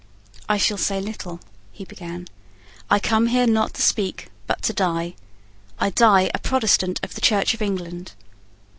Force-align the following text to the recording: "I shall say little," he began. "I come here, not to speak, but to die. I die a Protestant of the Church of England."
"I 0.49 0.57
shall 0.57 0.79
say 0.79 0.99
little," 0.99 1.39
he 1.71 1.85
began. 1.85 2.27
"I 2.89 2.97
come 2.99 3.27
here, 3.27 3.45
not 3.45 3.75
to 3.75 3.83
speak, 3.83 4.29
but 4.47 4.63
to 4.63 4.73
die. 4.73 5.13
I 5.77 5.91
die 5.91 6.31
a 6.33 6.39
Protestant 6.39 6.99
of 7.03 7.13
the 7.13 7.21
Church 7.21 7.53
of 7.53 7.61
England." 7.61 8.13